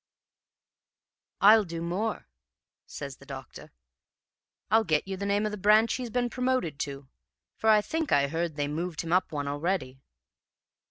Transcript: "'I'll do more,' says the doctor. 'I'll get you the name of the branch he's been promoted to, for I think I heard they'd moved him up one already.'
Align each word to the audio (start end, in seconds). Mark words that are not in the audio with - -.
"'I'll 1.41 1.63
do 1.63 1.79
more,' 1.79 2.27
says 2.87 3.17
the 3.17 3.25
doctor. 3.27 3.71
'I'll 4.71 4.83
get 4.83 5.07
you 5.07 5.15
the 5.15 5.27
name 5.27 5.45
of 5.45 5.51
the 5.51 5.59
branch 5.59 5.93
he's 5.93 6.09
been 6.09 6.27
promoted 6.31 6.79
to, 6.79 7.07
for 7.55 7.69
I 7.69 7.81
think 7.81 8.11
I 8.11 8.27
heard 8.27 8.55
they'd 8.55 8.67
moved 8.69 9.01
him 9.01 9.13
up 9.13 9.31
one 9.31 9.47
already.' 9.47 10.01